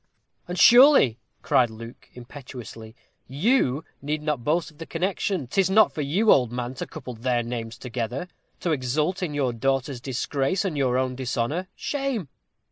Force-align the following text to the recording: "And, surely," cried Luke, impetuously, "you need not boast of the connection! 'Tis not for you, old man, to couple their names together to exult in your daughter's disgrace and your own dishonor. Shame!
"And, 0.47 0.57
surely," 0.57 1.19
cried 1.43 1.69
Luke, 1.69 2.09
impetuously, 2.15 2.95
"you 3.27 3.85
need 4.01 4.23
not 4.23 4.43
boast 4.43 4.71
of 4.71 4.79
the 4.79 4.87
connection! 4.87 5.45
'Tis 5.45 5.69
not 5.69 5.93
for 5.93 6.01
you, 6.01 6.31
old 6.31 6.51
man, 6.51 6.73
to 6.73 6.87
couple 6.87 7.13
their 7.13 7.43
names 7.43 7.77
together 7.77 8.27
to 8.61 8.71
exult 8.71 9.21
in 9.21 9.35
your 9.35 9.53
daughter's 9.53 10.01
disgrace 10.01 10.65
and 10.65 10.75
your 10.75 10.97
own 10.97 11.13
dishonor. 11.15 11.67
Shame! 11.75 12.29